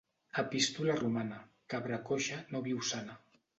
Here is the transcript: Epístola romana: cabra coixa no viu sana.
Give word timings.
Epístola 0.43 0.95
romana: 1.01 1.37
cabra 1.75 1.99
coixa 2.09 2.43
no 2.51 2.65
viu 2.71 2.83
sana. 2.93 3.23